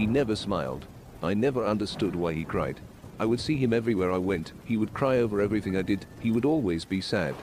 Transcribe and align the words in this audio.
He 0.00 0.06
never 0.06 0.34
smiled. 0.34 0.86
I 1.22 1.34
never 1.34 1.62
understood 1.62 2.16
why 2.16 2.32
he 2.32 2.42
cried. 2.42 2.80
I 3.18 3.26
would 3.26 3.38
see 3.38 3.58
him 3.58 3.74
everywhere 3.74 4.10
I 4.10 4.16
went. 4.16 4.52
He 4.64 4.78
would 4.78 4.94
cry 4.94 5.18
over 5.18 5.42
everything 5.42 5.76
I 5.76 5.82
did. 5.82 6.06
He 6.20 6.30
would 6.30 6.46
always 6.46 6.86
be 6.86 7.02
sad. 7.02 7.34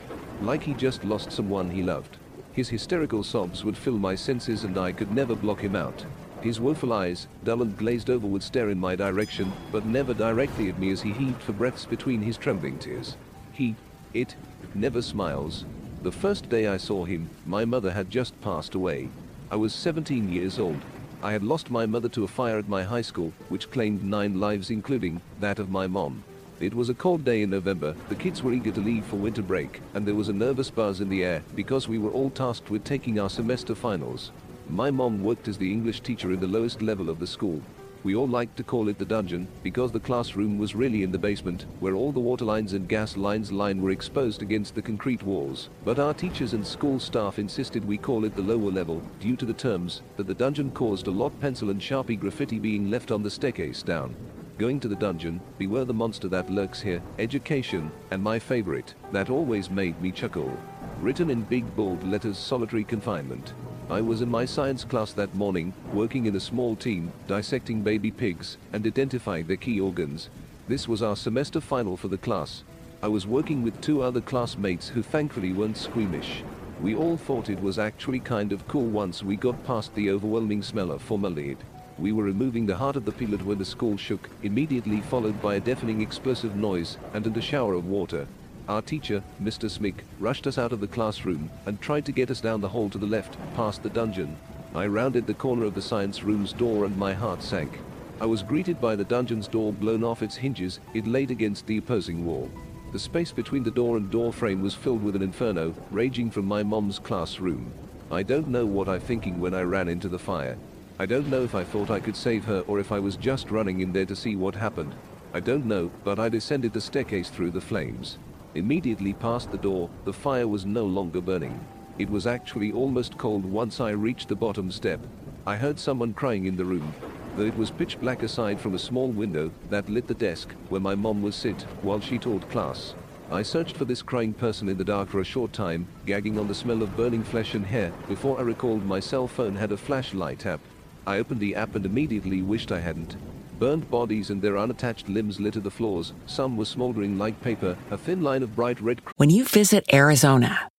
Like 0.41 0.63
he 0.63 0.73
just 0.73 1.03
lost 1.03 1.31
someone 1.31 1.69
he 1.69 1.83
loved. 1.83 2.17
His 2.53 2.69
hysterical 2.69 3.23
sobs 3.23 3.63
would 3.63 3.77
fill 3.77 3.99
my 3.99 4.15
senses 4.15 4.63
and 4.63 4.75
I 4.75 4.91
could 4.91 5.11
never 5.11 5.35
block 5.35 5.59
him 5.59 5.75
out. 5.75 6.03
His 6.41 6.59
woeful 6.59 6.93
eyes, 6.93 7.27
dull 7.43 7.61
and 7.61 7.77
glazed 7.77 8.09
over, 8.09 8.25
would 8.25 8.41
stare 8.41 8.71
in 8.71 8.79
my 8.79 8.95
direction, 8.95 9.53
but 9.71 9.85
never 9.85 10.15
directly 10.15 10.67
at 10.67 10.79
me 10.79 10.89
as 10.89 11.03
he 11.03 11.11
heaved 11.11 11.43
for 11.43 11.53
breaths 11.53 11.85
between 11.85 12.23
his 12.23 12.37
trembling 12.37 12.79
tears. 12.79 13.17
He, 13.53 13.75
it, 14.15 14.35
never 14.73 15.03
smiles. 15.03 15.63
The 16.01 16.11
first 16.11 16.49
day 16.49 16.65
I 16.65 16.77
saw 16.77 17.05
him, 17.05 17.29
my 17.45 17.65
mother 17.65 17.91
had 17.91 18.09
just 18.09 18.41
passed 18.41 18.73
away. 18.73 19.09
I 19.51 19.57
was 19.57 19.75
17 19.75 20.33
years 20.33 20.57
old. 20.57 20.81
I 21.23 21.31
had 21.31 21.43
lost 21.43 21.71
my 21.71 21.87
mother 21.87 22.09
to 22.09 22.23
a 22.23 22.27
fire 22.27 22.59
at 22.59 22.69
my 22.69 22.83
high 22.83 23.01
school, 23.01 23.33
which 23.49 23.71
claimed 23.71 24.03
nine 24.03 24.39
lives, 24.39 24.69
including 24.69 25.19
that 25.39 25.57
of 25.57 25.71
my 25.71 25.87
mom. 25.87 26.23
It 26.59 26.73
was 26.73 26.89
a 26.89 26.93
cold 26.93 27.25
day 27.25 27.41
in 27.41 27.49
November, 27.49 27.95
the 28.09 28.15
kids 28.15 28.43
were 28.43 28.53
eager 28.53 28.71
to 28.71 28.81
leave 28.81 29.05
for 29.05 29.15
winter 29.15 29.41
break, 29.41 29.81
and 29.93 30.05
there 30.05 30.15
was 30.15 30.29
a 30.29 30.33
nervous 30.33 30.69
buzz 30.69 31.01
in 31.01 31.09
the 31.09 31.23
air 31.23 31.43
because 31.55 31.87
we 31.87 31.97
were 31.97 32.11
all 32.11 32.29
tasked 32.29 32.69
with 32.69 32.83
taking 32.83 33.19
our 33.19 33.29
semester 33.29 33.73
finals. 33.73 34.31
My 34.69 34.91
mom 34.91 35.23
worked 35.23 35.47
as 35.47 35.57
the 35.57 35.71
English 35.71 36.01
teacher 36.01 36.31
in 36.33 36.39
the 36.39 36.47
lowest 36.47 36.81
level 36.81 37.09
of 37.09 37.19
the 37.19 37.27
school. 37.27 37.61
We 38.03 38.15
all 38.15 38.27
liked 38.27 38.55
to 38.57 38.63
call 38.63 38.87
it 38.87 38.97
the 38.97 39.05
dungeon 39.05 39.47
because 39.63 39.91
the 39.91 39.99
classroom 39.99 40.57
was 40.57 40.75
really 40.75 41.03
in 41.03 41.11
the 41.11 41.17
basement, 41.17 41.65
where 41.79 41.95
all 41.95 42.11
the 42.11 42.19
water 42.19 42.45
lines 42.45 42.73
and 42.73 42.87
gas 42.87 43.17
lines 43.17 43.51
line 43.51 43.81
were 43.81 43.91
exposed 43.91 44.41
against 44.41 44.75
the 44.75 44.81
concrete 44.81 45.23
walls. 45.23 45.69
But 45.83 45.99
our 45.99 46.13
teachers 46.13 46.53
and 46.53 46.65
school 46.65 46.99
staff 46.99 47.39
insisted 47.39 47.83
we 47.85 47.97
call 47.97 48.23
it 48.25 48.35
the 48.35 48.41
lower 48.41 48.71
level, 48.71 49.01
due 49.19 49.35
to 49.35 49.45
the 49.45 49.53
terms 49.53 50.01
that 50.15 50.27
the 50.27 50.33
dungeon 50.33 50.71
caused 50.71 51.07
a 51.07 51.11
lot 51.11 51.37
pencil 51.41 51.69
and 51.69 51.81
sharpie 51.81 52.19
graffiti 52.19 52.59
being 52.59 52.89
left 52.89 53.11
on 53.11 53.23
the 53.23 53.31
staircase 53.31 53.83
down. 53.83 54.15
Going 54.57 54.79
to 54.79 54.87
the 54.87 54.95
dungeon, 54.95 55.39
beware 55.57 55.85
the 55.85 55.93
monster 55.93 56.27
that 56.29 56.49
lurks 56.49 56.81
here, 56.81 57.01
education, 57.19 57.91
and 58.09 58.23
my 58.23 58.39
favorite, 58.39 58.95
that 59.11 59.29
always 59.29 59.69
made 59.69 60.01
me 60.01 60.11
chuckle. 60.11 60.51
Written 60.99 61.29
in 61.29 61.43
big 61.43 61.75
bold 61.75 62.03
letters 62.03 62.39
solitary 62.39 62.83
confinement. 62.83 63.53
I 63.89 64.01
was 64.01 64.21
in 64.21 64.29
my 64.29 64.43
science 64.43 64.83
class 64.83 65.13
that 65.13 65.33
morning, 65.33 65.71
working 65.93 66.25
in 66.25 66.35
a 66.35 66.41
small 66.41 66.75
team, 66.75 67.09
dissecting 67.25 67.83
baby 67.83 68.11
pigs 68.11 68.57
and 68.73 68.85
identifying 68.85 69.47
their 69.47 69.55
key 69.55 69.79
organs. 69.79 70.29
This 70.67 70.89
was 70.89 71.01
our 71.01 71.15
semester 71.15 71.61
final 71.61 71.95
for 71.95 72.09
the 72.09 72.17
class. 72.17 72.65
I 73.01 73.07
was 73.07 73.25
working 73.25 73.63
with 73.63 73.79
two 73.79 74.01
other 74.01 74.19
classmates 74.19 74.89
who 74.89 75.01
thankfully 75.01 75.53
weren't 75.53 75.77
squeamish. 75.77 76.43
We 76.81 76.95
all 76.95 77.15
thought 77.15 77.49
it 77.49 77.61
was 77.61 77.79
actually 77.79 78.19
kind 78.19 78.51
of 78.51 78.67
cool 78.67 78.87
once 78.87 79.23
we 79.23 79.37
got 79.37 79.65
past 79.65 79.95
the 79.95 80.09
overwhelming 80.09 80.63
smell 80.63 80.91
of 80.91 81.01
formaldehyde. 81.01 81.63
We 81.97 82.11
were 82.11 82.25
removing 82.25 82.65
the 82.65 82.75
heart 82.75 82.97
of 82.97 83.05
the 83.05 83.13
pellet 83.13 83.45
when 83.45 83.57
the 83.57 83.63
school 83.63 83.95
shook, 83.95 84.29
immediately 84.43 84.99
followed 84.99 85.41
by 85.41 85.55
a 85.55 85.61
deafening 85.61 86.01
explosive 86.01 86.57
noise 86.57 86.97
and 87.13 87.25
a 87.25 87.41
shower 87.41 87.73
of 87.73 87.87
water. 87.87 88.27
Our 88.67 88.81
teacher, 88.81 89.23
Mr. 89.41 89.69
Smick, 89.69 90.03
rushed 90.19 90.45
us 90.45 90.57
out 90.57 90.73
of 90.73 90.81
the 90.81 90.87
classroom 90.87 91.49
and 91.65 91.79
tried 91.79 92.05
to 92.05 92.11
get 92.11 92.29
us 92.29 92.41
down 92.41 92.59
the 92.59 92.67
hall 92.67 92.89
to 92.89 92.97
the 92.97 93.05
left, 93.05 93.37
past 93.55 93.81
the 93.81 93.89
dungeon. 93.89 94.35
I 94.75 94.87
rounded 94.87 95.25
the 95.25 95.33
corner 95.33 95.63
of 95.63 95.73
the 95.73 95.81
science 95.81 96.21
room's 96.21 96.51
door 96.51 96.83
and 96.83 96.97
my 96.97 97.13
heart 97.13 97.41
sank. 97.41 97.79
I 98.19 98.25
was 98.25 98.43
greeted 98.43 98.81
by 98.81 98.97
the 98.97 99.05
dungeon's 99.05 99.47
door 99.47 99.71
blown 99.71 100.03
off 100.03 100.21
its 100.21 100.35
hinges, 100.35 100.81
it 100.93 101.07
laid 101.07 101.31
against 101.31 101.65
the 101.65 101.77
opposing 101.77 102.25
wall. 102.25 102.51
The 102.91 102.99
space 102.99 103.31
between 103.31 103.63
the 103.63 103.71
door 103.71 103.95
and 103.95 104.11
door 104.11 104.33
frame 104.33 104.61
was 104.61 104.73
filled 104.73 105.03
with 105.03 105.15
an 105.15 105.21
inferno, 105.21 105.73
raging 105.89 106.29
from 106.29 106.45
my 106.45 106.61
mom's 106.61 106.99
classroom. 106.99 107.71
I 108.11 108.21
don't 108.21 108.49
know 108.49 108.65
what 108.65 108.89
I 108.89 108.99
thinking 108.99 109.39
when 109.39 109.53
I 109.53 109.61
ran 109.61 109.87
into 109.87 110.09
the 110.09 110.19
fire. 110.19 110.57
I 110.99 111.05
don't 111.05 111.29
know 111.29 111.43
if 111.43 111.55
I 111.55 111.63
thought 111.63 111.89
I 111.89 112.01
could 112.01 112.15
save 112.17 112.43
her 112.45 112.65
or 112.67 112.79
if 112.79 112.91
I 112.91 112.99
was 112.99 113.15
just 113.15 113.49
running 113.49 113.79
in 113.79 113.93
there 113.93 114.05
to 114.05 114.15
see 114.15 114.35
what 114.35 114.55
happened. 114.55 114.93
I 115.33 115.39
don't 115.39 115.65
know, 115.65 115.89
but 116.03 116.19
I 116.19 116.27
descended 116.27 116.73
the 116.73 116.81
staircase 116.81 117.29
through 117.29 117.51
the 117.51 117.61
flames. 117.61 118.17
Immediately 118.57 119.13
past 119.13 119.51
the 119.51 119.57
door, 119.59 119.87
the 120.03 120.11
fire 120.11 120.47
was 120.47 120.65
no 120.65 120.83
longer 120.83 121.21
burning. 121.21 121.63
It 121.99 122.09
was 122.09 122.25
actually 122.25 122.71
almost 122.71 123.15
cold 123.15 123.45
once 123.45 123.79
I 123.79 123.91
reached 123.91 124.29
the 124.29 124.35
bottom 124.35 124.71
step. 124.71 124.99
I 125.45 125.55
heard 125.55 125.77
someone 125.77 126.15
crying 126.15 126.45
in 126.45 126.57
the 126.57 126.65
room, 126.65 126.91
though 127.35 127.45
it 127.45 127.55
was 127.55 127.69
pitch 127.69 127.99
black 128.01 128.23
aside 128.23 128.59
from 128.59 128.73
a 128.73 128.79
small 128.79 129.09
window 129.09 129.51
that 129.69 129.89
lit 129.89 130.07
the 130.07 130.15
desk 130.15 130.53
where 130.69 130.81
my 130.81 130.95
mom 130.95 131.21
was 131.21 131.35
sit 131.35 131.61
while 131.83 131.99
she 131.99 132.17
taught 132.17 132.49
class. 132.49 132.95
I 133.29 133.43
searched 133.43 133.77
for 133.77 133.85
this 133.85 134.01
crying 134.01 134.33
person 134.33 134.69
in 134.69 134.77
the 134.79 134.83
dark 134.83 135.09
for 135.09 135.19
a 135.19 135.23
short 135.23 135.53
time, 135.53 135.87
gagging 136.07 136.39
on 136.39 136.47
the 136.47 136.55
smell 136.55 136.81
of 136.81 136.97
burning 136.97 137.23
flesh 137.23 137.53
and 137.53 137.63
hair, 137.63 137.93
before 138.07 138.39
I 138.39 138.41
recalled 138.41 138.83
my 138.83 138.99
cell 138.99 139.27
phone 139.27 139.55
had 139.55 139.71
a 139.71 139.77
flashlight 139.77 140.47
app. 140.47 140.61
I 141.05 141.19
opened 141.19 141.41
the 141.41 141.53
app 141.53 141.75
and 141.75 141.85
immediately 141.85 142.41
wished 142.41 142.71
I 142.71 142.79
hadn't. 142.79 143.17
Burned 143.59 143.89
bodies 143.89 144.29
and 144.29 144.39
their 144.39 144.55
unattached 144.55 145.09
limbs 145.09 145.39
litter 145.39 145.59
the 145.59 145.71
floors. 145.71 146.13
Some 146.27 146.57
were 146.57 146.65
smoldering 146.65 147.17
like 147.17 147.41
paper, 147.41 147.75
a 147.89 147.97
thin 147.97 148.21
line 148.21 148.43
of 148.43 148.55
bright 148.55 148.79
red. 148.79 149.01
When 149.15 149.31
you 149.31 149.45
visit 149.45 149.83
Arizona, 149.91 150.69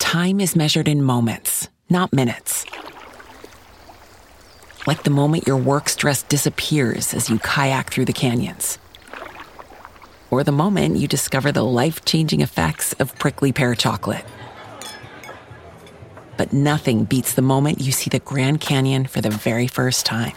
time 0.00 0.40
is 0.40 0.56
measured 0.56 0.88
in 0.88 1.04
moments, 1.04 1.68
not 1.88 2.12
minutes. 2.12 2.66
Like 4.84 5.04
the 5.04 5.10
moment 5.10 5.46
your 5.46 5.56
work 5.56 5.88
stress 5.88 6.24
disappears 6.24 7.14
as 7.14 7.30
you 7.30 7.38
kayak 7.38 7.90
through 7.90 8.06
the 8.06 8.12
canyons. 8.12 8.78
Or 10.30 10.42
the 10.42 10.50
moment 10.50 10.96
you 10.96 11.06
discover 11.06 11.52
the 11.52 11.62
life 11.62 12.04
changing 12.04 12.40
effects 12.40 12.94
of 12.94 13.16
prickly 13.20 13.52
pear 13.52 13.76
chocolate. 13.76 14.24
But 16.36 16.52
nothing 16.52 17.04
beats 17.04 17.34
the 17.34 17.42
moment 17.42 17.80
you 17.80 17.92
see 17.92 18.10
the 18.10 18.18
Grand 18.18 18.60
Canyon 18.60 19.06
for 19.06 19.20
the 19.20 19.30
very 19.30 19.68
first 19.68 20.04
time. 20.04 20.34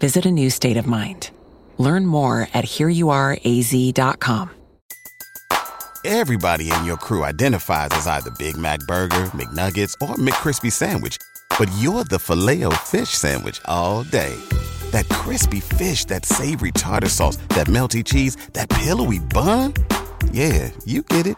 Visit 0.00 0.24
a 0.24 0.30
new 0.30 0.48
state 0.48 0.78
of 0.78 0.86
mind. 0.86 1.30
Learn 1.76 2.06
more 2.06 2.48
at 2.54 2.64
hereyouareaz.com. 2.64 4.50
Everybody 6.02 6.72
in 6.72 6.86
your 6.86 6.96
crew 6.96 7.24
identifies 7.24 7.90
as 7.90 8.06
either 8.06 8.30
Big 8.30 8.56
Mac 8.56 8.80
Burger, 8.88 9.30
McNuggets, 9.34 9.92
or 10.00 10.14
McCrispy 10.16 10.72
Sandwich. 10.72 11.18
But 11.58 11.70
you're 11.76 12.04
the 12.04 12.18
filet 12.18 12.64
fish 12.76 13.10
Sandwich 13.10 13.60
all 13.66 14.04
day. 14.04 14.34
That 14.92 15.06
crispy 15.10 15.60
fish, 15.60 16.06
that 16.06 16.24
savory 16.24 16.72
tartar 16.72 17.10
sauce, 17.10 17.36
that 17.50 17.66
melty 17.66 18.02
cheese, 18.02 18.36
that 18.54 18.70
pillowy 18.70 19.18
bun. 19.18 19.74
Yeah, 20.32 20.70
you 20.86 21.02
get 21.02 21.26
it 21.26 21.36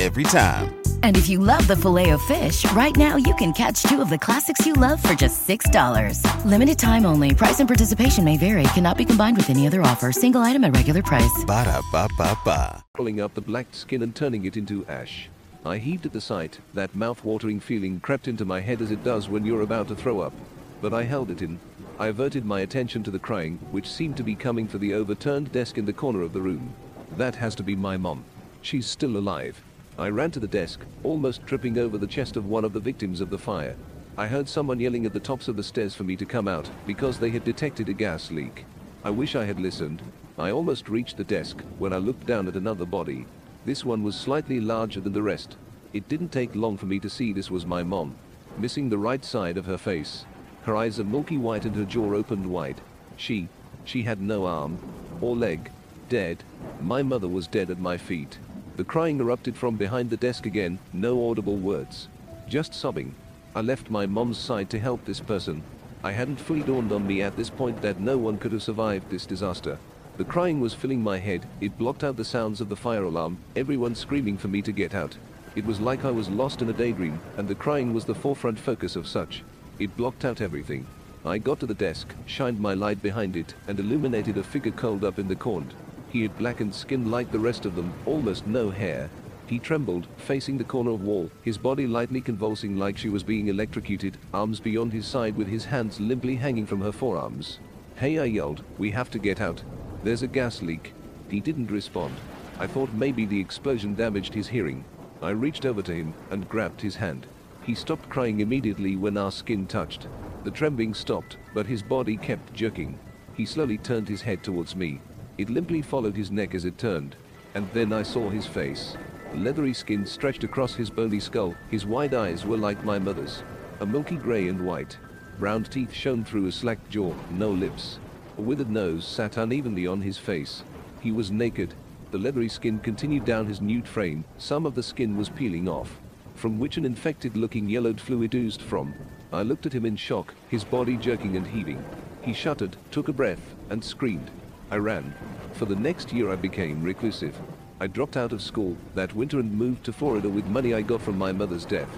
every 0.00 0.24
time. 0.24 0.74
And 1.02 1.16
if 1.16 1.28
you 1.28 1.38
love 1.38 1.66
the 1.66 1.76
Filet-O-Fish, 1.76 2.70
right 2.72 2.96
now 2.96 3.16
you 3.16 3.34
can 3.34 3.52
catch 3.52 3.82
two 3.82 4.00
of 4.00 4.08
the 4.08 4.18
classics 4.18 4.64
you 4.64 4.72
love 4.72 5.02
for 5.02 5.14
just 5.14 5.46
$6. 5.46 6.44
Limited 6.44 6.78
time 6.78 7.04
only. 7.04 7.34
Price 7.34 7.60
and 7.60 7.68
participation 7.68 8.24
may 8.24 8.36
vary. 8.36 8.64
Cannot 8.74 8.96
be 8.96 9.04
combined 9.04 9.36
with 9.36 9.50
any 9.50 9.66
other 9.66 9.82
offer. 9.82 10.12
Single 10.12 10.40
item 10.40 10.64
at 10.64 10.74
regular 10.74 11.02
price. 11.02 11.44
Ba 11.46 11.64
da 11.64 11.82
ba 11.92 12.08
ba 12.16 12.38
ba. 12.44 12.84
Pulling 12.94 13.20
up 13.20 13.34
the 13.34 13.40
black 13.40 13.66
skin 13.72 14.02
and 14.02 14.14
turning 14.14 14.46
it 14.46 14.56
into 14.56 14.86
ash. 14.86 15.28
I 15.66 15.78
heaved 15.78 16.06
at 16.06 16.12
the 16.12 16.20
sight. 16.20 16.58
That 16.74 16.94
mouth-watering 16.94 17.60
feeling 17.60 18.00
crept 18.00 18.28
into 18.28 18.44
my 18.44 18.60
head 18.60 18.82
as 18.82 18.90
it 18.90 19.04
does 19.04 19.28
when 19.28 19.44
you're 19.44 19.62
about 19.62 19.88
to 19.88 19.94
throw 19.94 20.20
up. 20.20 20.32
But 20.80 20.92
I 20.92 21.04
held 21.04 21.30
it 21.30 21.42
in. 21.42 21.58
I 21.98 22.08
averted 22.08 22.44
my 22.44 22.60
attention 22.60 23.02
to 23.04 23.10
the 23.10 23.18
crying, 23.18 23.58
which 23.70 23.90
seemed 23.90 24.16
to 24.16 24.22
be 24.22 24.34
coming 24.34 24.68
for 24.68 24.78
the 24.78 24.94
overturned 24.94 25.52
desk 25.52 25.78
in 25.78 25.86
the 25.86 25.92
corner 25.92 26.22
of 26.22 26.32
the 26.32 26.40
room. 26.40 26.74
That 27.16 27.36
has 27.36 27.54
to 27.56 27.62
be 27.62 27.76
my 27.76 27.96
mom. 27.96 28.24
She's 28.62 28.86
still 28.86 29.16
alive. 29.16 29.62
I 29.96 30.08
ran 30.08 30.32
to 30.32 30.40
the 30.40 30.48
desk, 30.48 30.80
almost 31.04 31.46
tripping 31.46 31.78
over 31.78 31.98
the 31.98 32.06
chest 32.06 32.36
of 32.36 32.46
one 32.46 32.64
of 32.64 32.72
the 32.72 32.80
victims 32.80 33.20
of 33.20 33.30
the 33.30 33.38
fire. 33.38 33.76
I 34.16 34.26
heard 34.26 34.48
someone 34.48 34.80
yelling 34.80 35.06
at 35.06 35.12
the 35.12 35.20
tops 35.20 35.46
of 35.46 35.56
the 35.56 35.62
stairs 35.62 35.94
for 35.94 36.02
me 36.02 36.16
to 36.16 36.26
come 36.26 36.48
out 36.48 36.68
because 36.84 37.18
they 37.18 37.30
had 37.30 37.44
detected 37.44 37.88
a 37.88 37.92
gas 37.92 38.32
leak. 38.32 38.64
I 39.04 39.10
wish 39.10 39.36
I 39.36 39.44
had 39.44 39.60
listened. 39.60 40.02
I 40.36 40.50
almost 40.50 40.88
reached 40.88 41.16
the 41.16 41.24
desk 41.24 41.60
when 41.78 41.92
I 41.92 41.98
looked 41.98 42.26
down 42.26 42.48
at 42.48 42.56
another 42.56 42.84
body. 42.84 43.24
This 43.64 43.84
one 43.84 44.02
was 44.02 44.16
slightly 44.16 44.60
larger 44.60 45.00
than 45.00 45.12
the 45.12 45.22
rest. 45.22 45.56
It 45.92 46.08
didn't 46.08 46.32
take 46.32 46.56
long 46.56 46.76
for 46.76 46.86
me 46.86 46.98
to 46.98 47.08
see 47.08 47.32
this 47.32 47.50
was 47.50 47.64
my 47.64 47.84
mom, 47.84 48.16
missing 48.58 48.88
the 48.88 48.98
right 48.98 49.24
side 49.24 49.56
of 49.56 49.66
her 49.66 49.78
face. 49.78 50.24
Her 50.62 50.74
eyes 50.74 50.98
are 50.98 51.04
milky 51.04 51.38
white 51.38 51.64
and 51.66 51.76
her 51.76 51.84
jaw 51.84 52.14
opened 52.14 52.46
wide. 52.46 52.80
She, 53.16 53.48
she 53.84 54.02
had 54.02 54.20
no 54.20 54.44
arm 54.44 54.78
or 55.20 55.36
leg. 55.36 55.70
Dead. 56.08 56.42
My 56.80 57.02
mother 57.02 57.28
was 57.28 57.46
dead 57.46 57.70
at 57.70 57.78
my 57.78 57.96
feet. 57.96 58.38
The 58.76 58.84
crying 58.84 59.20
erupted 59.20 59.56
from 59.56 59.76
behind 59.76 60.10
the 60.10 60.16
desk 60.16 60.46
again, 60.46 60.80
no 60.92 61.30
audible 61.30 61.56
words. 61.56 62.08
Just 62.48 62.74
sobbing. 62.74 63.14
I 63.54 63.60
left 63.60 63.88
my 63.88 64.04
mom's 64.04 64.36
side 64.36 64.68
to 64.70 64.80
help 64.80 65.04
this 65.04 65.20
person. 65.20 65.62
I 66.02 66.10
hadn't 66.10 66.40
fully 66.40 66.62
dawned 66.62 66.90
on 66.90 67.06
me 67.06 67.22
at 67.22 67.36
this 67.36 67.50
point 67.50 67.80
that 67.82 68.00
no 68.00 68.18
one 68.18 68.36
could 68.36 68.50
have 68.50 68.64
survived 68.64 69.08
this 69.08 69.26
disaster. 69.26 69.78
The 70.16 70.24
crying 70.24 70.60
was 70.60 70.74
filling 70.74 71.00
my 71.00 71.18
head, 71.18 71.46
it 71.60 71.78
blocked 71.78 72.02
out 72.02 72.16
the 72.16 72.24
sounds 72.24 72.60
of 72.60 72.68
the 72.68 72.74
fire 72.74 73.04
alarm, 73.04 73.38
everyone 73.54 73.94
screaming 73.94 74.36
for 74.36 74.48
me 74.48 74.60
to 74.62 74.72
get 74.72 74.92
out. 74.92 75.16
It 75.54 75.64
was 75.64 75.80
like 75.80 76.04
I 76.04 76.10
was 76.10 76.28
lost 76.28 76.60
in 76.60 76.68
a 76.68 76.72
daydream, 76.72 77.20
and 77.36 77.46
the 77.46 77.54
crying 77.54 77.94
was 77.94 78.04
the 78.04 78.14
forefront 78.14 78.58
focus 78.58 78.96
of 78.96 79.06
such. 79.06 79.44
It 79.78 79.96
blocked 79.96 80.24
out 80.24 80.40
everything. 80.40 80.84
I 81.24 81.38
got 81.38 81.60
to 81.60 81.66
the 81.66 81.74
desk, 81.74 82.12
shined 82.26 82.58
my 82.58 82.74
light 82.74 83.00
behind 83.02 83.36
it, 83.36 83.54
and 83.68 83.78
illuminated 83.78 84.36
a 84.36 84.42
figure 84.42 84.72
curled 84.72 85.04
up 85.04 85.20
in 85.20 85.28
the 85.28 85.36
corner. 85.36 85.66
He 86.14 86.22
had 86.22 86.38
blackened 86.38 86.72
skin 86.72 87.10
like 87.10 87.32
the 87.32 87.40
rest 87.40 87.66
of 87.66 87.74
them, 87.74 87.92
almost 88.06 88.46
no 88.46 88.70
hair. 88.70 89.10
He 89.48 89.58
trembled, 89.58 90.06
facing 90.16 90.56
the 90.56 90.62
corner 90.62 90.92
of 90.92 91.02
wall, 91.02 91.28
his 91.42 91.58
body 91.58 91.88
lightly 91.88 92.20
convulsing 92.20 92.76
like 92.76 92.96
she 92.96 93.08
was 93.08 93.24
being 93.24 93.48
electrocuted, 93.48 94.16
arms 94.32 94.60
beyond 94.60 94.92
his 94.92 95.06
side 95.06 95.36
with 95.36 95.48
his 95.48 95.64
hands 95.64 95.98
limply 95.98 96.36
hanging 96.36 96.66
from 96.66 96.80
her 96.82 96.92
forearms. 96.92 97.58
Hey, 97.96 98.20
I 98.20 98.26
yelled, 98.26 98.62
we 98.78 98.92
have 98.92 99.10
to 99.10 99.18
get 99.18 99.40
out. 99.40 99.64
There's 100.04 100.22
a 100.22 100.28
gas 100.28 100.62
leak. 100.62 100.94
He 101.28 101.40
didn't 101.40 101.72
respond. 101.72 102.14
I 102.60 102.68
thought 102.68 102.92
maybe 102.92 103.26
the 103.26 103.40
explosion 103.40 103.96
damaged 103.96 104.34
his 104.34 104.46
hearing. 104.46 104.84
I 105.20 105.30
reached 105.30 105.66
over 105.66 105.82
to 105.82 105.92
him 105.92 106.14
and 106.30 106.48
grabbed 106.48 106.80
his 106.80 106.94
hand. 106.94 107.26
He 107.64 107.74
stopped 107.74 108.08
crying 108.08 108.38
immediately 108.38 108.94
when 108.94 109.16
our 109.16 109.32
skin 109.32 109.66
touched. 109.66 110.06
The 110.44 110.52
trembling 110.52 110.94
stopped, 110.94 111.38
but 111.54 111.66
his 111.66 111.82
body 111.82 112.16
kept 112.16 112.54
jerking. 112.54 113.00
He 113.36 113.44
slowly 113.44 113.78
turned 113.78 114.08
his 114.08 114.22
head 114.22 114.44
towards 114.44 114.76
me. 114.76 115.00
It 115.38 115.50
limply 115.50 115.82
followed 115.82 116.16
his 116.16 116.30
neck 116.30 116.54
as 116.54 116.64
it 116.64 116.78
turned. 116.78 117.16
And 117.54 117.68
then 117.72 117.92
I 117.92 118.02
saw 118.02 118.30
his 118.30 118.46
face. 118.46 118.96
Leathery 119.34 119.74
skin 119.74 120.06
stretched 120.06 120.44
across 120.44 120.74
his 120.74 120.90
bony 120.90 121.20
skull. 121.20 121.54
His 121.70 121.86
wide 121.86 122.14
eyes 122.14 122.46
were 122.46 122.56
like 122.56 122.84
my 122.84 122.98
mother's. 122.98 123.42
A 123.80 123.86
milky 123.86 124.16
gray 124.16 124.48
and 124.48 124.64
white. 124.64 124.96
Brown 125.38 125.64
teeth 125.64 125.92
shone 125.92 126.24
through 126.24 126.46
a 126.46 126.52
slack 126.52 126.78
jaw, 126.88 127.12
no 127.30 127.50
lips. 127.50 127.98
A 128.38 128.40
withered 128.40 128.70
nose 128.70 129.04
sat 129.04 129.36
unevenly 129.36 129.86
on 129.86 130.00
his 130.00 130.18
face. 130.18 130.62
He 131.00 131.10
was 131.10 131.30
naked. 131.30 131.74
The 132.12 132.18
leathery 132.18 132.48
skin 132.48 132.78
continued 132.78 133.24
down 133.24 133.46
his 133.46 133.60
nude 133.60 133.88
frame. 133.88 134.24
Some 134.38 134.66
of 134.66 134.76
the 134.76 134.82
skin 134.82 135.16
was 135.16 135.28
peeling 135.28 135.68
off, 135.68 135.98
from 136.36 136.60
which 136.60 136.76
an 136.76 136.84
infected-looking 136.84 137.68
yellowed 137.68 138.00
fluid 138.00 138.34
oozed 138.34 138.62
from. 138.62 138.94
I 139.32 139.42
looked 139.42 139.66
at 139.66 139.72
him 139.72 139.84
in 139.84 139.96
shock, 139.96 140.32
his 140.48 140.62
body 140.62 140.96
jerking 140.96 141.36
and 141.36 141.46
heaving. 141.46 141.84
He 142.22 142.32
shuddered, 142.32 142.76
took 142.92 143.08
a 143.08 143.12
breath, 143.12 143.54
and 143.70 143.82
screamed. 143.84 144.30
I 144.70 144.76
ran. 144.76 145.14
For 145.52 145.66
the 145.66 145.76
next 145.76 146.12
year 146.12 146.30
I 146.30 146.36
became 146.36 146.82
reclusive. 146.82 147.36
I 147.80 147.86
dropped 147.86 148.16
out 148.16 148.32
of 148.32 148.42
school 148.42 148.76
that 148.94 149.14
winter 149.14 149.40
and 149.40 149.52
moved 149.52 149.84
to 149.84 149.92
Florida 149.92 150.28
with 150.28 150.46
money 150.46 150.74
I 150.74 150.82
got 150.82 151.02
from 151.02 151.18
my 151.18 151.32
mother's 151.32 151.64
death, 151.64 151.90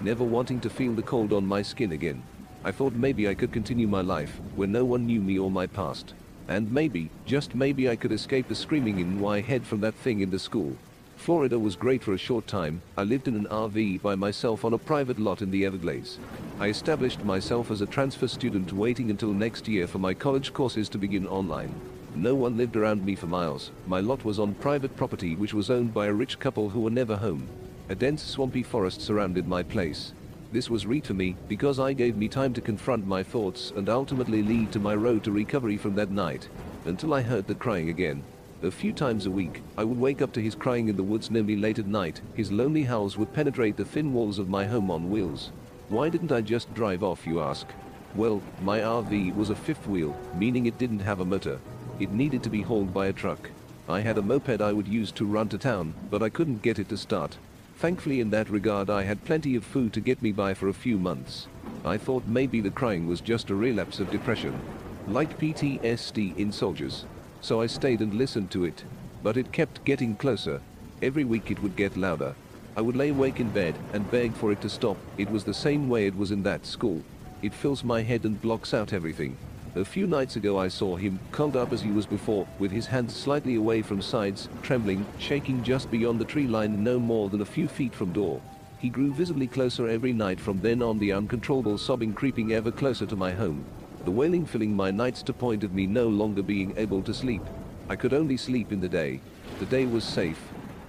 never 0.00 0.24
wanting 0.24 0.60
to 0.60 0.70
feel 0.70 0.92
the 0.92 1.02
cold 1.02 1.32
on 1.32 1.46
my 1.46 1.62
skin 1.62 1.92
again. 1.92 2.22
I 2.64 2.70
thought 2.70 2.92
maybe 2.92 3.28
I 3.28 3.34
could 3.34 3.52
continue 3.52 3.88
my 3.88 4.02
life 4.02 4.40
where 4.54 4.68
no 4.68 4.84
one 4.84 5.06
knew 5.06 5.20
me 5.20 5.38
or 5.38 5.50
my 5.50 5.66
past. 5.66 6.14
And 6.48 6.70
maybe, 6.70 7.10
just 7.24 7.54
maybe 7.54 7.88
I 7.88 7.96
could 7.96 8.12
escape 8.12 8.48
the 8.48 8.54
screaming 8.54 8.98
in 8.98 9.20
my 9.20 9.40
head 9.40 9.64
from 9.64 9.80
that 9.80 9.94
thing 9.94 10.20
in 10.20 10.30
the 10.30 10.38
school. 10.38 10.76
Florida 11.16 11.58
was 11.58 11.76
great 11.76 12.02
for 12.02 12.14
a 12.14 12.18
short 12.18 12.46
time. 12.46 12.82
I 12.96 13.04
lived 13.04 13.28
in 13.28 13.36
an 13.36 13.46
RV 13.46 14.02
by 14.02 14.16
myself 14.16 14.64
on 14.64 14.72
a 14.74 14.78
private 14.78 15.18
lot 15.18 15.40
in 15.40 15.50
the 15.50 15.64
Everglades. 15.64 16.18
I 16.58 16.66
established 16.68 17.24
myself 17.24 17.70
as 17.70 17.80
a 17.80 17.86
transfer 17.86 18.28
student 18.28 18.72
waiting 18.72 19.10
until 19.10 19.32
next 19.32 19.68
year 19.68 19.86
for 19.86 19.98
my 19.98 20.14
college 20.14 20.52
courses 20.52 20.88
to 20.90 20.98
begin 20.98 21.26
online. 21.26 21.74
No 22.14 22.34
one 22.34 22.58
lived 22.58 22.76
around 22.76 23.04
me 23.04 23.14
for 23.14 23.26
miles. 23.26 23.70
My 23.86 24.00
lot 24.00 24.24
was 24.24 24.38
on 24.38 24.54
private 24.54 24.94
property 24.96 25.34
which 25.34 25.54
was 25.54 25.70
owned 25.70 25.94
by 25.94 26.06
a 26.06 26.12
rich 26.12 26.38
couple 26.38 26.68
who 26.68 26.80
were 26.80 26.90
never 26.90 27.16
home. 27.16 27.48
A 27.88 27.94
dense 27.94 28.22
swampy 28.22 28.62
forest 28.62 29.00
surrounded 29.00 29.48
my 29.48 29.62
place. 29.62 30.12
This 30.52 30.68
was 30.68 30.84
read 30.84 31.04
to 31.04 31.14
me 31.14 31.36
because 31.48 31.78
I 31.78 31.94
gave 31.94 32.16
me 32.16 32.28
time 32.28 32.52
to 32.52 32.60
confront 32.60 33.06
my 33.06 33.22
thoughts 33.22 33.72
and 33.74 33.88
ultimately 33.88 34.42
lead 34.42 34.70
to 34.72 34.78
my 34.78 34.94
road 34.94 35.24
to 35.24 35.32
recovery 35.32 35.78
from 35.78 35.94
that 35.94 36.10
night. 36.10 36.48
Until 36.84 37.14
I 37.14 37.22
heard 37.22 37.46
the 37.46 37.54
crying 37.54 37.88
again. 37.88 38.22
A 38.62 38.70
few 38.70 38.92
times 38.92 39.24
a 39.24 39.30
week, 39.30 39.62
I 39.78 39.84
would 39.84 39.98
wake 39.98 40.20
up 40.20 40.32
to 40.34 40.42
his 40.42 40.54
crying 40.54 40.88
in 40.88 40.96
the 40.96 41.02
woods 41.02 41.30
near 41.30 41.42
me 41.42 41.56
late 41.56 41.78
at 41.78 41.86
night. 41.86 42.20
His 42.34 42.52
lonely 42.52 42.82
howls 42.82 43.16
would 43.16 43.32
penetrate 43.32 43.78
the 43.78 43.84
thin 43.86 44.12
walls 44.12 44.38
of 44.38 44.50
my 44.50 44.66
home 44.66 44.90
on 44.90 45.10
wheels. 45.10 45.50
Why 45.88 46.10
didn't 46.10 46.30
I 46.30 46.42
just 46.42 46.72
drive 46.74 47.02
off, 47.02 47.26
you 47.26 47.40
ask? 47.40 47.66
Well, 48.14 48.42
my 48.60 48.80
RV 48.80 49.34
was 49.34 49.48
a 49.48 49.56
fifth 49.56 49.88
wheel, 49.88 50.14
meaning 50.38 50.66
it 50.66 50.78
didn't 50.78 51.00
have 51.00 51.20
a 51.20 51.24
motor. 51.24 51.58
It 52.02 52.10
needed 52.10 52.42
to 52.42 52.50
be 52.50 52.62
hauled 52.62 52.92
by 52.92 53.06
a 53.06 53.12
truck. 53.12 53.48
I 53.88 54.00
had 54.00 54.18
a 54.18 54.22
moped 54.22 54.60
I 54.60 54.72
would 54.72 54.88
use 54.88 55.12
to 55.12 55.24
run 55.24 55.48
to 55.50 55.56
town, 55.56 55.94
but 56.10 56.20
I 56.20 56.30
couldn't 56.30 56.60
get 56.60 56.80
it 56.80 56.88
to 56.88 56.96
start. 56.96 57.36
Thankfully 57.76 58.18
in 58.18 58.28
that 58.30 58.50
regard 58.50 58.90
I 58.90 59.04
had 59.04 59.24
plenty 59.24 59.54
of 59.54 59.62
food 59.62 59.92
to 59.92 60.00
get 60.00 60.20
me 60.20 60.32
by 60.32 60.52
for 60.52 60.66
a 60.66 60.74
few 60.74 60.98
months. 60.98 61.46
I 61.84 61.96
thought 61.98 62.26
maybe 62.26 62.60
the 62.60 62.72
crying 62.72 63.06
was 63.06 63.20
just 63.20 63.50
a 63.50 63.54
relapse 63.54 64.00
of 64.00 64.10
depression, 64.10 64.60
like 65.06 65.38
PTSD 65.38 66.36
in 66.36 66.50
soldiers. 66.50 67.04
So 67.40 67.60
I 67.60 67.68
stayed 67.68 68.00
and 68.00 68.14
listened 68.14 68.50
to 68.50 68.64
it. 68.64 68.82
But 69.22 69.36
it 69.36 69.52
kept 69.52 69.84
getting 69.84 70.16
closer. 70.16 70.60
Every 71.02 71.22
week 71.22 71.52
it 71.52 71.62
would 71.62 71.76
get 71.76 71.96
louder. 71.96 72.34
I 72.76 72.80
would 72.80 72.96
lay 72.96 73.10
awake 73.10 73.38
in 73.38 73.50
bed 73.50 73.76
and 73.92 74.10
beg 74.10 74.32
for 74.32 74.50
it 74.50 74.60
to 74.62 74.68
stop. 74.68 74.96
It 75.18 75.30
was 75.30 75.44
the 75.44 75.54
same 75.54 75.88
way 75.88 76.08
it 76.08 76.16
was 76.16 76.32
in 76.32 76.42
that 76.42 76.66
school. 76.66 77.00
It 77.42 77.54
fills 77.54 77.84
my 77.84 78.02
head 78.02 78.24
and 78.24 78.42
blocks 78.42 78.74
out 78.74 78.92
everything. 78.92 79.36
A 79.74 79.84
few 79.84 80.06
nights 80.06 80.36
ago 80.36 80.58
I 80.58 80.68
saw 80.68 80.96
him, 80.96 81.18
curled 81.30 81.56
up 81.56 81.72
as 81.72 81.80
he 81.80 81.90
was 81.90 82.04
before, 82.04 82.46
with 82.58 82.70
his 82.70 82.84
hands 82.84 83.16
slightly 83.16 83.54
away 83.54 83.80
from 83.80 84.02
sides, 84.02 84.50
trembling, 84.62 85.06
shaking 85.18 85.64
just 85.64 85.90
beyond 85.90 86.20
the 86.20 86.26
tree 86.26 86.46
line 86.46 86.84
no 86.84 86.98
more 87.00 87.30
than 87.30 87.40
a 87.40 87.46
few 87.46 87.66
feet 87.66 87.94
from 87.94 88.12
door. 88.12 88.38
He 88.80 88.90
grew 88.90 89.14
visibly 89.14 89.46
closer 89.46 89.88
every 89.88 90.12
night 90.12 90.38
from 90.38 90.60
then 90.60 90.82
on 90.82 90.98
the 90.98 91.12
uncontrollable 91.12 91.78
sobbing 91.78 92.12
creeping 92.12 92.52
ever 92.52 92.70
closer 92.70 93.06
to 93.06 93.16
my 93.16 93.32
home. 93.32 93.64
The 94.04 94.10
wailing 94.10 94.44
filling 94.44 94.76
my 94.76 94.90
nights 94.90 95.22
to 95.22 95.32
point 95.32 95.64
of 95.64 95.72
me 95.72 95.86
no 95.86 96.06
longer 96.06 96.42
being 96.42 96.74
able 96.76 97.00
to 97.04 97.14
sleep. 97.14 97.42
I 97.88 97.96
could 97.96 98.12
only 98.12 98.36
sleep 98.36 98.72
in 98.72 98.80
the 98.80 98.90
day. 98.90 99.20
The 99.58 99.66
day 99.66 99.86
was 99.86 100.04
safe. 100.04 100.40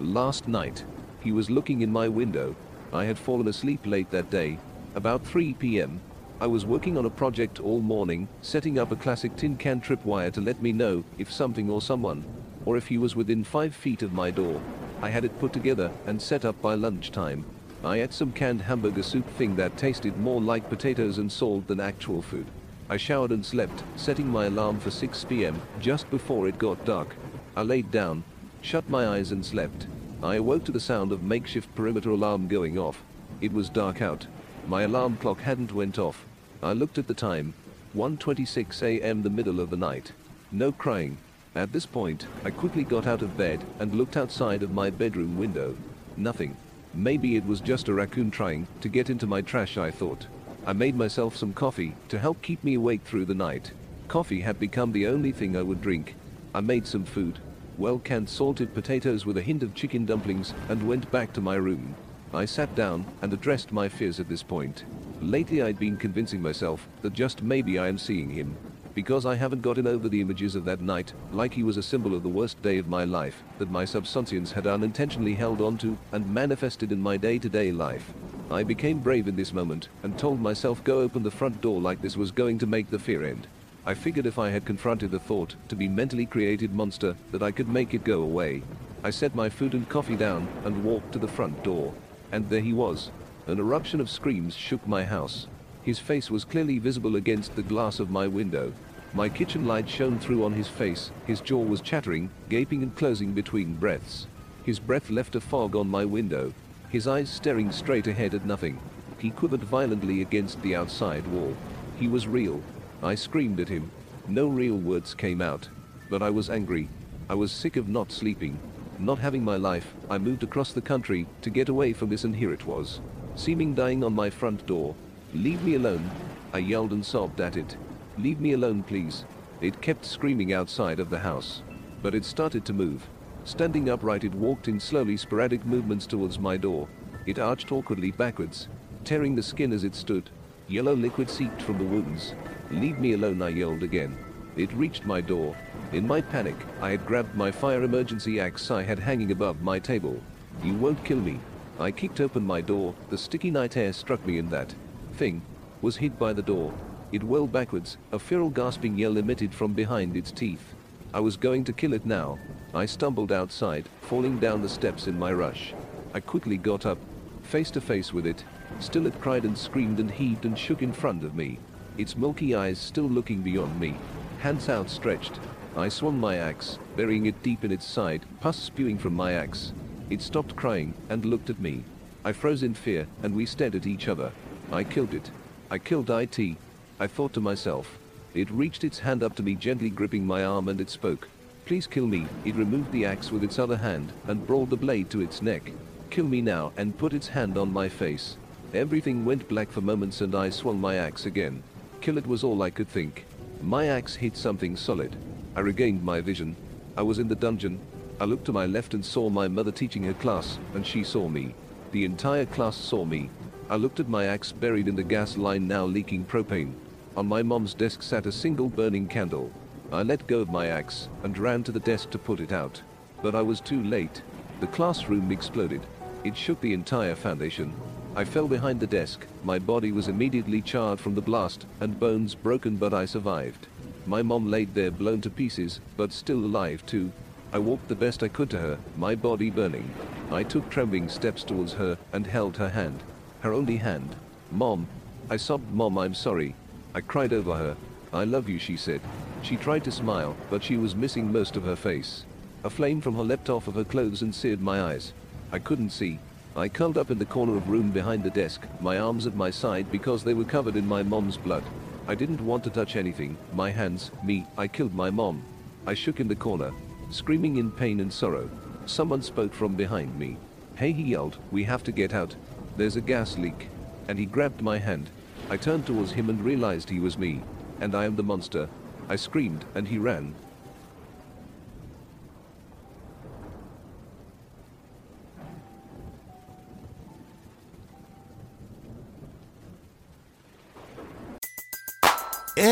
Last 0.02 0.50
night, 0.50 0.84
he 1.22 1.32
was 1.32 1.50
looking 1.50 1.84
in 1.84 1.92
my 1.92 2.10
window. 2.10 2.54
I 2.92 3.06
had 3.06 3.18
fallen 3.18 3.48
asleep 3.48 3.86
late 3.86 4.12
that 4.12 4.30
day. 4.30 4.58
About 4.96 5.26
3 5.26 5.54
p.m., 5.54 6.02
I 6.44 6.48
was 6.48 6.66
working 6.66 6.98
on 6.98 7.06
a 7.06 7.10
project 7.10 7.62
all 7.62 7.80
morning, 7.80 8.28
setting 8.42 8.78
up 8.78 8.92
a 8.92 8.98
classic 8.98 9.34
tin 9.38 9.56
can 9.56 9.80
tripwire 9.80 10.30
to 10.34 10.42
let 10.42 10.62
me 10.62 10.74
know 10.74 11.06
if 11.18 11.32
something 11.32 11.70
or 11.70 11.82
someone, 11.82 12.26
or 12.66 12.76
if 12.76 12.88
he 12.88 12.98
was 12.98 13.16
within 13.16 13.46
five 13.46 13.74
feet 13.74 14.02
of 14.02 14.12
my 14.12 14.30
door. 14.30 14.62
I 15.02 15.08
had 15.10 15.24
it 15.24 15.40
put 15.40 15.54
together 15.54 15.90
and 16.06 16.22
set 16.22 16.44
up 16.44 16.62
by 16.62 16.76
lunchtime. 16.76 17.46
I 17.82 18.02
ate 18.02 18.12
some 18.12 18.34
canned 18.34 18.62
hamburger 18.62 19.04
soup 19.04 19.26
thing 19.38 19.56
that 19.56 19.78
tasted 19.78 20.18
more 20.18 20.42
like 20.42 20.70
potatoes 20.70 21.18
and 21.18 21.32
salt 21.32 21.66
than 21.68 21.80
actual 21.80 22.22
food. 22.22 22.48
I 22.90 22.98
showered 22.98 23.32
and 23.32 23.46
slept, 23.46 23.82
setting 23.96 24.28
my 24.28 24.48
alarm 24.48 24.82
for 24.82 24.92
6 24.92 25.24
p.m. 25.24 25.62
just 25.80 26.12
before 26.12 26.50
it 26.50 26.58
got 26.58 26.84
dark. 26.84 27.16
I 27.56 27.62
laid 27.62 27.90
down, 27.90 28.26
shut 28.62 28.90
my 28.90 29.08
eyes 29.08 29.32
and 29.32 29.46
slept. 29.46 29.88
I 30.22 30.36
awoke 30.36 30.66
to 30.66 30.74
the 30.74 30.82
sound 30.82 31.14
of 31.14 31.24
makeshift 31.24 31.74
perimeter 31.74 32.10
alarm 32.10 32.50
going 32.50 32.78
off. 32.78 33.02
It 33.40 33.54
was 33.54 33.70
dark 33.70 34.02
out. 34.02 34.28
My 34.68 34.82
alarm 34.82 35.16
clock 35.16 35.40
hadn't 35.40 35.72
went 35.72 35.98
off. 35.98 36.26
I 36.64 36.72
looked 36.72 36.98
at 36.98 37.08
the 37.08 37.14
time. 37.14 37.54
1.26 37.94 38.82
a.m. 38.82 39.22
the 39.22 39.30
middle 39.30 39.60
of 39.60 39.70
the 39.70 39.76
night. 39.76 40.14
No 40.50 40.72
crying. 40.72 41.18
At 41.56 41.74
this 41.74 41.86
point, 41.86 42.26
I 42.46 42.52
quickly 42.52 42.86
got 42.86 43.06
out 43.06 43.22
of 43.22 43.38
bed 43.38 43.64
and 43.80 43.94
looked 43.94 44.16
outside 44.16 44.64
of 44.64 44.72
my 44.72 44.90
bedroom 44.90 45.38
window. 45.38 45.76
Nothing. 46.16 46.56
Maybe 46.94 47.36
it 47.36 47.46
was 47.46 47.60
just 47.60 47.90
a 47.90 47.94
raccoon 47.94 48.32
trying 48.32 48.68
to 48.80 48.88
get 48.88 49.10
into 49.10 49.28
my 49.28 49.42
trash, 49.42 49.78
I 49.78 49.92
thought. 49.92 50.26
I 50.66 50.72
made 50.72 50.96
myself 50.96 51.36
some 51.36 51.52
coffee 51.52 51.96
to 52.08 52.18
help 52.18 52.42
keep 52.42 52.64
me 52.64 52.76
awake 52.76 53.02
through 53.04 53.26
the 53.26 53.36
night. 53.36 53.72
Coffee 54.08 54.42
had 54.42 54.58
become 54.58 54.94
the 54.94 55.08
only 55.08 55.34
thing 55.34 55.58
I 55.58 55.64
would 55.64 55.82
drink. 55.82 56.16
I 56.56 56.62
made 56.62 56.88
some 56.88 57.04
food. 57.04 57.40
Well 57.78 58.00
canned 58.00 58.30
salted 58.30 58.74
potatoes 58.74 59.26
with 59.26 59.38
a 59.38 59.42
hint 59.42 59.64
of 59.64 59.76
chicken 59.76 60.06
dumplings 60.06 60.54
and 60.70 60.88
went 60.88 61.12
back 61.12 61.34
to 61.34 61.42
my 61.42 61.56
room. 61.56 61.96
I 62.34 62.46
sat 62.46 62.74
down 62.74 63.06
and 63.22 63.32
addressed 63.32 63.72
my 63.72 63.88
fears 63.88 64.20
at 64.20 64.28
this 64.28 64.42
point. 64.42 64.86
Lately 65.22 65.62
I'd 65.62 65.78
been 65.78 65.98
convincing 65.98 66.42
myself 66.42 66.88
that 67.04 67.14
just 67.14 67.44
maybe 67.44 67.78
I 67.78 67.88
am 67.88 68.00
seeing 68.00 68.30
him. 68.30 68.58
Because 68.96 69.26
I 69.26 69.36
haven't 69.36 69.62
gotten 69.62 69.86
over 69.86 70.10
the 70.10 70.20
images 70.20 70.56
of 70.56 70.66
that 70.66 70.82
night, 70.82 71.14
like 71.32 71.54
he 71.54 71.64
was 71.64 71.78
a 71.78 71.84
symbol 71.84 72.16
of 72.16 72.24
the 72.24 72.30
worst 72.30 72.62
day 72.64 72.80
of 72.80 72.88
my 72.88 73.04
life, 73.04 73.44
that 73.60 73.70
my 73.70 73.86
subconscious 73.86 74.52
had 74.52 74.66
unintentionally 74.66 75.36
held 75.36 75.62
onto 75.62 75.96
and 76.12 76.32
manifested 76.32 76.92
in 76.92 77.00
my 77.00 77.18
day-to-day 77.18 77.72
life. 77.72 78.14
I 78.50 78.64
became 78.64 79.00
brave 79.00 79.28
in 79.28 79.36
this 79.36 79.54
moment 79.54 79.90
and 80.02 80.18
told 80.18 80.40
myself 80.40 80.84
go 80.84 81.02
open 81.02 81.22
the 81.22 81.32
front 81.32 81.62
door 81.62 81.80
like 81.80 82.02
this 82.02 82.18
was 82.18 82.32
going 82.32 82.58
to 82.60 82.68
make 82.68 82.90
the 82.90 83.00
fear 83.00 83.24
end. 83.24 83.48
I 83.86 83.94
figured 83.94 84.26
if 84.26 84.40
I 84.40 84.50
had 84.50 84.66
confronted 84.66 85.12
the 85.12 85.20
thought 85.20 85.56
to 85.70 85.76
be 85.76 85.88
mentally 85.88 86.26
created 86.26 86.74
monster 86.74 87.16
that 87.32 87.44
I 87.44 87.52
could 87.52 87.68
make 87.68 87.94
it 87.94 88.04
go 88.04 88.22
away. 88.22 88.64
I 89.04 89.10
set 89.10 89.36
my 89.36 89.50
food 89.50 89.74
and 89.74 89.88
coffee 89.90 90.16
down 90.16 90.48
and 90.66 90.84
walked 90.84 91.12
to 91.14 91.20
the 91.20 91.28
front 91.28 91.64
door. 91.64 91.94
And 92.34 92.50
there 92.50 92.62
he 92.62 92.74
was, 92.74 93.12
an 93.46 93.60
eruption 93.60 94.02
of 94.02 94.10
screams 94.10 94.56
shook 94.56 94.88
my 94.88 95.04
house. 95.04 95.46
His 95.84 96.00
face 96.00 96.32
was 96.32 96.44
clearly 96.44 96.80
visible 96.80 97.16
against 97.16 97.56
the 97.56 97.62
glass 97.62 98.00
of 98.00 98.10
my 98.10 98.28
window. 98.28 98.74
My 99.14 99.30
kitchen 99.30 99.68
light 99.68 99.88
shone 99.88 100.18
through 100.18 100.44
on 100.44 100.52
his 100.52 100.68
face, 100.68 101.12
his 101.28 101.42
jaw 101.42 101.62
was 101.62 101.80
chattering, 101.80 102.32
gaping 102.50 102.82
and 102.82 102.96
closing 102.96 103.34
between 103.34 103.76
breaths. 103.76 104.26
His 104.66 104.80
breath 104.80 105.12
left 105.12 105.36
a 105.36 105.42
fog 105.42 105.76
on 105.76 105.88
my 105.88 106.06
window, 106.06 106.52
his 106.90 107.08
eyes 107.08 107.30
staring 107.30 107.72
straight 107.72 108.08
ahead 108.08 108.34
at 108.34 108.48
nothing. 108.48 108.80
He 109.20 109.30
quivered 109.30 109.64
violently 109.64 110.24
against 110.24 110.60
the 110.64 110.76
outside 110.76 111.28
wall. 111.28 111.56
He 112.00 112.08
was 112.08 112.28
real. 112.28 112.64
I 113.04 113.14
screamed 113.14 113.60
at 113.60 113.70
him. 113.70 113.92
No 114.28 114.48
real 114.48 114.78
words 114.78 115.14
came 115.14 115.40
out. 115.40 115.68
But 116.10 116.24
I 116.24 116.32
was 116.32 116.50
angry. 116.50 116.90
I 117.30 117.36
was 117.36 117.52
sick 117.52 117.76
of 117.76 117.88
not 117.88 118.12
sleeping. 118.12 118.58
Not 119.04 119.20
having 119.20 119.44
my 119.44 119.58
life, 119.58 119.94
I 120.10 120.18
moved 120.18 120.44
across 120.44 120.72
the 120.72 120.80
country 120.80 121.28
to 121.42 121.50
get 121.50 121.68
away 121.68 121.92
from 121.92 122.08
this 122.08 122.24
and 122.24 122.34
here 122.34 122.54
it 122.54 122.66
was 122.66 123.02
seeming 123.36 123.74
dying 123.74 124.02
on 124.02 124.14
my 124.14 124.30
front 124.30 124.66
door. 124.66 124.96
Leave 125.34 125.62
me 125.64 125.76
alone. 125.76 126.10
I 126.54 126.60
yelled 126.60 126.94
and 126.94 127.06
sobbed 127.06 127.42
at 127.42 127.58
it. 127.58 127.76
Leave 128.18 128.40
me 128.40 128.54
alone, 128.54 128.82
please. 128.82 129.26
It 129.60 129.82
kept 129.82 130.06
screaming 130.06 130.54
outside 130.54 131.02
of 131.02 131.10
the 131.10 131.20
house. 131.20 131.64
But 132.02 132.16
it 132.16 132.24
started 132.24 132.64
to 132.64 132.72
move. 132.72 133.06
Standing 133.44 133.90
upright, 133.90 134.24
it 134.24 134.34
walked 134.34 134.70
in 134.70 134.80
slowly 134.80 135.18
sporadic 135.18 135.66
movements 135.66 136.06
towards 136.06 136.40
my 136.40 136.56
door. 136.56 136.88
It 137.26 137.40
arched 137.40 137.74
awkwardly 137.74 138.12
backwards, 138.12 138.70
tearing 139.04 139.36
the 139.36 139.44
skin 139.44 139.74
as 139.74 139.84
it 139.84 139.96
stood. 139.96 140.30
Yellow 140.70 140.96
liquid 140.96 141.30
seeped 141.30 141.62
from 141.62 141.78
the 141.78 141.84
wounds. 141.84 142.36
Leave 142.72 143.00
me 143.00 143.14
alone, 143.14 143.42
I 143.42 143.50
yelled 143.50 143.84
again. 143.84 144.18
It 144.56 144.72
reached 144.72 145.06
my 145.06 145.20
door. 145.20 145.58
In 145.94 146.08
my 146.08 146.22
panic, 146.22 146.56
I 146.82 146.90
had 146.90 147.06
grabbed 147.06 147.36
my 147.36 147.52
fire 147.52 147.84
emergency 147.84 148.40
axe 148.40 148.72
I 148.72 148.82
had 148.82 148.98
hanging 148.98 149.32
above 149.32 149.62
my 149.62 149.78
table. 149.78 150.20
You 150.64 150.74
won't 150.74 151.06
kill 151.06 151.20
me. 151.20 151.40
I 151.80 151.92
kicked 151.92 152.20
open 152.20 152.44
my 152.44 152.62
door. 152.62 152.96
The 153.12 153.18
sticky 153.18 153.52
night 153.52 153.78
air 153.78 153.94
struck 153.94 154.26
me 154.26 154.40
in 154.40 154.50
that 154.50 154.74
thing 155.14 155.44
was 155.84 155.98
hit 155.98 156.18
by 156.18 156.34
the 156.34 156.42
door. 156.42 156.74
It 157.12 157.24
whirled 157.24 157.52
backwards, 157.52 157.98
a 158.12 158.18
feral 158.18 158.50
gasping 158.50 158.98
yell 158.98 159.18
emitted 159.18 159.54
from 159.54 159.74
behind 159.74 160.18
its 160.18 160.32
teeth. 160.32 160.74
I 161.14 161.20
was 161.20 161.38
going 161.38 161.64
to 161.66 161.74
kill 161.74 161.94
it 161.94 162.08
now. 162.08 162.40
I 162.74 162.88
stumbled 162.88 163.32
outside, 163.32 163.88
falling 164.02 164.40
down 164.40 164.64
the 164.64 164.70
steps 164.70 165.06
in 165.06 165.20
my 165.20 165.32
rush. 165.32 165.76
I 166.16 166.22
quickly 166.22 166.58
got 166.58 166.88
up, 166.88 166.98
face 167.44 167.70
to 167.70 167.82
face 167.82 168.12
with 168.12 168.26
it. 168.26 168.44
Still 168.80 169.06
it 169.06 169.22
cried 169.22 169.44
and 169.44 169.56
screamed 169.56 170.00
and 170.00 170.10
heaved 170.10 170.46
and 170.46 170.58
shook 170.58 170.82
in 170.82 170.92
front 170.92 171.24
of 171.24 171.36
me. 171.36 171.60
Its 172.00 172.18
milky 172.18 172.56
eyes 172.56 172.80
still 172.80 173.08
looking 173.08 173.44
beyond 173.44 173.80
me. 173.80 173.94
Hands 174.40 174.68
outstretched. 174.68 175.40
I 175.76 175.90
swung 175.90 176.20
my 176.20 176.38
axe, 176.38 176.78
burying 176.96 177.26
it 177.26 177.42
deep 177.42 177.64
in 177.64 177.72
its 177.72 177.86
side, 177.86 178.22
pus 178.42 178.58
spewing 178.58 179.00
from 179.00 179.16
my 179.16 179.34
axe. 179.34 179.74
It 180.12 180.22
stopped 180.22 180.56
crying 180.56 180.94
and 181.10 181.26
looked 181.26 181.50
at 181.50 181.60
me. 181.60 181.84
I 182.24 182.32
froze 182.32 182.62
in 182.62 182.76
fear 182.76 183.08
and 183.24 183.36
we 183.36 183.48
stared 183.48 183.74
at 183.74 183.88
each 183.88 184.08
other. 184.08 184.32
I 184.72 184.84
killed 184.84 185.16
it. 185.16 185.32
I 185.72 185.80
killed 185.80 186.12
IT. 186.12 186.58
I 187.00 187.08
thought 187.08 187.34
to 187.34 187.42
myself. 187.42 187.98
It 188.36 188.52
reached 188.52 188.84
its 188.84 189.00
hand 189.00 189.24
up 189.24 189.36
to 189.38 189.44
me 189.44 189.56
gently 189.56 189.90
gripping 189.90 190.28
my 190.28 190.46
arm 190.46 190.68
and 190.68 190.80
it 190.80 190.92
spoke. 190.92 191.28
Please 191.66 191.88
kill 191.88 192.06
me. 192.06 192.28
It 192.46 192.56
removed 192.56 192.92
the 192.92 193.06
axe 193.06 193.32
with 193.32 193.44
its 193.44 193.58
other 193.58 193.78
hand 193.78 194.14
and 194.28 194.46
brought 194.46 194.70
the 194.70 194.78
blade 194.78 195.10
to 195.10 195.22
its 195.22 195.42
neck. 195.42 195.72
Kill 196.12 196.26
me 196.26 196.42
now 196.42 196.72
and 196.78 196.98
put 196.98 197.14
its 197.14 197.28
hand 197.28 197.58
on 197.58 197.74
my 197.74 197.90
face. 197.90 198.38
Everything 198.76 199.26
went 199.26 199.50
black 199.50 199.72
for 199.72 199.82
moments 199.82 200.22
and 200.22 200.36
I 200.36 200.52
swung 200.52 200.80
my 200.80 200.98
axe 200.98 201.26
again. 201.26 201.64
Kill 202.00 202.20
it 202.20 202.28
was 202.28 202.44
all 202.44 202.62
I 202.62 202.70
could 202.70 202.88
think. 202.88 203.26
My 203.62 203.88
axe 203.88 204.16
hit 204.16 204.38
something 204.38 204.76
solid. 204.76 205.16
I 205.56 205.60
regained 205.60 206.04
my 206.04 206.20
vision. 206.20 206.56
I 206.98 207.04
was 207.04 207.20
in 207.20 207.28
the 207.28 207.36
dungeon. 207.36 207.80
I 208.20 208.26
looked 208.26 208.46
to 208.46 208.54
my 208.54 208.66
left 208.66 208.94
and 208.94 209.06
saw 209.06 209.30
my 209.30 209.48
mother 209.48 209.72
teaching 209.72 210.04
her 210.04 210.14
class, 210.14 210.58
and 210.74 210.86
she 210.86 211.04
saw 211.04 211.28
me. 211.28 211.54
The 211.92 212.06
entire 212.06 212.46
class 212.46 212.76
saw 212.76 213.06
me. 213.06 213.30
I 213.70 213.76
looked 213.76 214.00
at 214.00 214.10
my 214.10 214.26
axe 214.26 214.52
buried 214.52 214.88
in 214.88 214.96
the 214.96 215.04
gas 215.04 215.38
line 215.38 215.68
now 215.68 215.86
leaking 215.86 216.26
propane. 216.26 216.74
On 217.16 217.28
my 217.28 217.44
mom's 217.44 217.76
desk 217.76 218.02
sat 218.02 218.26
a 218.26 218.32
single 218.32 218.68
burning 218.68 219.08
candle. 219.08 219.52
I 219.92 220.02
let 220.02 220.26
go 220.26 220.40
of 220.40 220.50
my 220.50 220.68
axe 220.68 221.08
and 221.24 221.38
ran 221.38 221.64
to 221.64 221.72
the 221.72 221.80
desk 221.80 222.10
to 222.12 222.18
put 222.18 222.40
it 222.40 222.52
out. 222.52 222.82
But 223.22 223.36
I 223.36 223.44
was 223.44 223.62
too 223.62 223.84
late. 223.84 224.24
The 224.60 224.68
classroom 224.68 225.32
exploded. 225.32 225.86
It 226.24 226.36
shook 226.36 226.60
the 226.62 226.74
entire 226.74 227.16
foundation. 227.16 227.74
I 228.16 228.26
fell 228.26 228.48
behind 228.48 228.80
the 228.80 228.88
desk. 228.88 229.26
My 229.44 229.60
body 229.60 229.92
was 229.92 230.08
immediately 230.08 230.62
charred 230.62 231.00
from 231.00 231.14
the 231.14 231.22
blast 231.22 231.68
and 231.80 232.00
bones 232.00 232.34
broken, 232.34 232.78
but 232.78 232.94
I 232.94 233.06
survived. 233.06 233.68
My 234.06 234.22
mom 234.22 234.52
laid 234.52 234.74
there 234.74 234.92
blown 234.92 235.22
to 235.22 235.30
pieces, 235.30 235.80
but 235.96 236.12
still 236.12 236.40
alive 236.40 236.86
too. 236.86 237.12
I 237.54 237.60
walked 237.60 237.88
the 237.88 237.96
best 237.96 238.22
I 238.24 238.28
could 238.28 238.50
to 238.50 238.60
her, 238.60 238.78
my 238.98 239.16
body 239.16 239.50
burning. 239.50 239.90
I 240.32 240.44
took 240.44 240.70
trembling 240.70 241.08
steps 241.08 241.44
towards 241.44 241.74
her 241.74 241.98
and 242.12 242.28
held 242.28 242.58
her 242.58 242.70
hand. 242.70 243.02
Her 243.42 243.54
only 243.54 243.78
hand. 243.78 244.16
Mom. 244.52 244.88
I 245.30 245.38
sobbed, 245.38 245.72
Mom, 245.74 245.98
I'm 245.98 246.14
sorry. 246.14 246.56
I 246.94 247.02
cried 247.02 247.32
over 247.32 247.56
her. 247.56 247.78
I 248.12 248.26
love 248.26 248.50
you, 248.50 248.60
she 248.60 248.76
said. 248.76 249.02
She 249.42 249.56
tried 249.56 249.84
to 249.86 249.92
smile, 249.92 250.36
but 250.50 250.64
she 250.64 250.78
was 250.78 250.96
missing 250.96 251.32
most 251.32 251.56
of 251.56 251.64
her 251.64 251.76
face. 251.76 252.26
A 252.64 252.70
flame 252.70 253.02
from 253.02 253.16
her 253.16 253.24
leapt 253.24 253.50
off 253.50 253.68
of 253.68 253.76
her 253.76 253.84
clothes 253.84 254.22
and 254.22 254.34
seared 254.34 254.62
my 254.62 254.82
eyes. 254.82 255.14
I 255.52 255.60
couldn't 255.60 255.92
see. 255.92 256.20
I 256.56 256.70
curled 256.70 256.98
up 256.98 257.10
in 257.10 257.20
the 257.20 257.26
corner 257.26 257.56
of 257.56 257.70
room 257.70 257.92
behind 257.92 258.24
the 258.24 258.30
desk, 258.30 258.62
my 258.80 259.00
arms 259.00 259.26
at 259.26 259.36
my 259.36 259.50
side 259.50 259.92
because 259.92 260.24
they 260.24 260.34
were 260.34 260.44
covered 260.44 260.76
in 260.76 260.88
my 260.88 261.04
mom's 261.04 261.38
blood. 261.38 261.64
I 262.06 262.16
didn't 262.16 262.46
want 262.46 262.66
to 262.66 262.70
touch 262.70 262.98
anything, 262.98 263.38
my 263.54 263.70
hands, 263.70 264.12
me, 264.24 264.46
I 264.58 264.68
killed 264.68 264.94
my 264.94 265.10
mom. 265.10 265.42
I 265.88 265.94
shook 265.94 266.20
in 266.20 266.28
the 266.28 266.36
corner, 266.36 266.74
screaming 267.10 267.56
in 267.58 267.72
pain 267.72 268.02
and 268.02 268.12
sorrow. 268.12 268.50
Someone 268.86 269.22
spoke 269.22 269.54
from 269.54 269.76
behind 269.76 270.20
me. 270.20 270.36
Hey, 270.76 270.92
he 270.92 271.04
yelled, 271.04 271.38
we 271.50 271.64
have 271.64 271.84
to 271.84 271.94
get 271.94 272.14
out. 272.14 272.36
There's 272.76 272.98
a 272.98 273.02
gas 273.02 273.38
leak. 273.38 273.70
And 274.10 274.20
he 274.20 274.26
grabbed 274.26 274.62
my 274.62 274.78
hand. 274.78 275.10
I 275.50 275.56
turned 275.56 275.86
towards 275.86 276.12
him 276.12 276.30
and 276.30 276.44
realized 276.44 276.90
he 276.90 277.00
was 277.00 277.18
me. 277.18 277.42
And 277.80 277.96
I 277.96 278.04
am 278.04 278.18
the 278.18 278.24
monster. 278.24 278.68
I 279.08 279.16
screamed 279.16 279.64
and 279.74 279.88
he 279.88 279.98
ran. 279.98 280.36